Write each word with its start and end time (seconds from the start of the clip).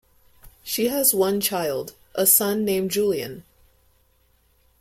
She 0.63 0.87
has 0.87 1.13
one 1.13 1.39
child, 1.41 1.93
a 2.15 2.25
son 2.25 2.65
named 2.65 2.89
Julian. 2.89 3.43